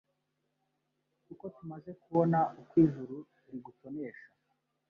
[1.25, 3.15] kuko tumaze kubona uko Ijuru
[3.49, 4.27] rigutonesha